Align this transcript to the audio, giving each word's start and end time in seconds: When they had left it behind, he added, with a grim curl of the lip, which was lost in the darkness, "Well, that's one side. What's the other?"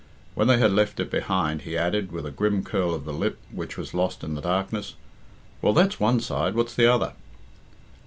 When 0.33 0.47
they 0.47 0.57
had 0.57 0.71
left 0.71 0.99
it 0.99 1.11
behind, 1.11 1.61
he 1.61 1.77
added, 1.77 2.11
with 2.11 2.25
a 2.25 2.31
grim 2.31 2.63
curl 2.63 2.95
of 2.95 3.05
the 3.05 3.13
lip, 3.13 3.37
which 3.51 3.77
was 3.77 3.93
lost 3.93 4.23
in 4.23 4.33
the 4.33 4.41
darkness, 4.41 4.95
"Well, 5.61 5.73
that's 5.73 5.99
one 5.99 6.19
side. 6.21 6.55
What's 6.55 6.73
the 6.73 6.91
other?" 6.91 7.13